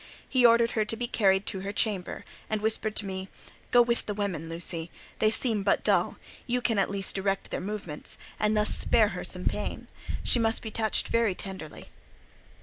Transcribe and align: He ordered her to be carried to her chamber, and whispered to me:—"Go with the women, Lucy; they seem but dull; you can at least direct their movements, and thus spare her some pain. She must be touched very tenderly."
He 0.27 0.43
ordered 0.47 0.71
her 0.71 0.83
to 0.83 0.95
be 0.97 1.05
carried 1.05 1.45
to 1.45 1.59
her 1.59 1.71
chamber, 1.71 2.25
and 2.49 2.59
whispered 2.59 2.95
to 2.95 3.05
me:—"Go 3.05 3.83
with 3.83 4.07
the 4.07 4.15
women, 4.15 4.49
Lucy; 4.49 4.89
they 5.19 5.29
seem 5.29 5.61
but 5.61 5.83
dull; 5.83 6.17
you 6.47 6.59
can 6.59 6.79
at 6.79 6.89
least 6.89 7.13
direct 7.13 7.51
their 7.51 7.61
movements, 7.61 8.17
and 8.39 8.57
thus 8.57 8.73
spare 8.75 9.09
her 9.09 9.23
some 9.23 9.45
pain. 9.45 9.87
She 10.23 10.39
must 10.39 10.63
be 10.63 10.71
touched 10.71 11.09
very 11.09 11.35
tenderly." 11.35 11.85